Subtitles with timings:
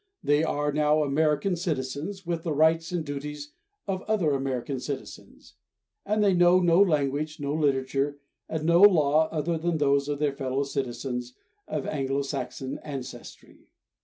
[0.23, 3.51] They are now American citizens, with the rights and the duties
[3.87, 5.53] of other American citizens;
[6.07, 8.17] and they know no language, no literature
[8.49, 11.35] and no law other than those of their fellow citizens
[11.67, 13.69] of Anglo Saxon ancestry.